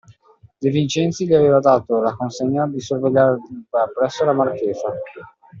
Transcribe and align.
De 0.61 0.71
Vincenzi 0.71 1.27
gli 1.27 1.33
aveva 1.35 1.59
dato 1.59 2.01
la 2.01 2.15
consegna 2.15 2.65
di 2.67 2.79
sorvegliar 2.81 3.37
da 3.69 3.85
presso 3.93 4.25
la 4.25 4.33
marchesa 4.33 4.91